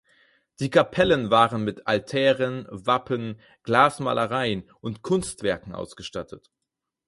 Die 0.59 0.71
Kapellen 0.71 1.29
waren 1.29 1.63
mit 1.63 1.85
Altären, 1.85 2.65
Wappen, 2.71 3.39
Glasmalereien 3.61 4.67
und 4.79 5.03
Kunstwerken 5.03 5.75
ausgestattet. 5.75 6.49